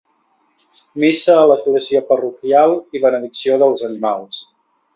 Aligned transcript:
Missa 1.03 1.35
a 1.41 1.43
l'Església 1.51 2.01
Parroquial 2.09 2.73
i 2.99 3.03
benedicció 3.05 3.61
dels 3.65 3.87
animals. 3.93 4.45